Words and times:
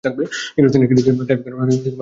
তিনি 0.73 0.85
ক্যারিসের 0.89 1.27
টাইপিকন 1.27 1.51
রচনা 1.51 1.65
করেছিলেন। 1.65 1.89